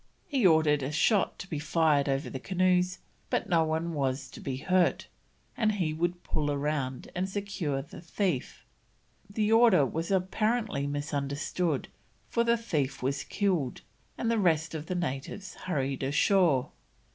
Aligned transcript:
He 0.27 0.47
ordered 0.47 0.81
a 0.81 0.91
shot 0.91 1.37
to 1.37 1.47
be 1.47 1.59
fired 1.59 2.09
over 2.09 2.27
the 2.27 2.39
canoes, 2.39 2.97
but 3.29 3.47
no 3.47 3.63
one 3.63 3.93
was 3.93 4.31
to 4.31 4.39
be 4.39 4.57
hurt, 4.57 5.05
and 5.55 5.73
he 5.73 5.93
would 5.93 6.23
pull 6.23 6.47
round 6.57 7.11
and 7.13 7.29
secure 7.29 7.83
the 7.83 8.01
thief. 8.01 8.65
The 9.29 9.51
order 9.51 9.85
was 9.85 10.09
apparently 10.09 10.87
misunderstood, 10.87 11.87
for 12.29 12.43
the 12.43 12.57
thief 12.57 13.03
was 13.03 13.23
killed, 13.23 13.81
and 14.17 14.31
the 14.31 14.39
rest 14.39 14.73
of 14.73 14.87
the 14.87 14.95
natives 14.95 15.53
hurried 15.53 16.01
ashore. 16.01 16.71